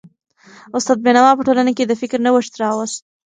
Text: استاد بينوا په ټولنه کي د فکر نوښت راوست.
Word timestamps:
استاد 0.77 0.97
بينوا 1.05 1.31
په 1.37 1.43
ټولنه 1.47 1.71
کي 1.77 1.83
د 1.85 1.93
فکر 2.01 2.19
نوښت 2.25 2.53
راوست. 2.61 2.99